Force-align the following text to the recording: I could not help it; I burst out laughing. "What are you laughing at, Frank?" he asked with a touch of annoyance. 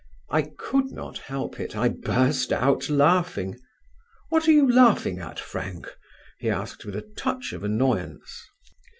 I 0.31 0.49
could 0.57 0.91
not 0.91 1.19
help 1.19 1.59
it; 1.59 1.75
I 1.75 1.89
burst 1.89 2.51
out 2.51 2.89
laughing. 2.89 3.59
"What 4.29 4.47
are 4.47 4.51
you 4.51 4.67
laughing 4.67 5.19
at, 5.19 5.39
Frank?" 5.39 5.95
he 6.39 6.49
asked 6.49 6.85
with 6.85 6.95
a 6.95 7.07
touch 7.15 7.53
of 7.53 7.63
annoyance. 7.63 8.47